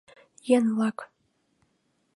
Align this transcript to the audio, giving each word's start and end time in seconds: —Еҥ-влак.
—Еҥ-влак. 0.55 0.97